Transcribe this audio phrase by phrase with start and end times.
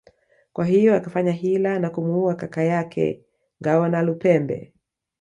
[0.53, 3.23] Kwa hiyo akafanya hila na kumuua kaka yake
[3.61, 4.73] Ngawonalupembe